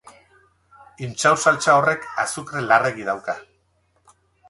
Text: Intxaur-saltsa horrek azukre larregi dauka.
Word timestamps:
Intxaur-saltsa 1.09 1.77
horrek 1.81 2.09
azukre 2.25 2.67
larregi 2.73 3.09
dauka. 3.15 3.41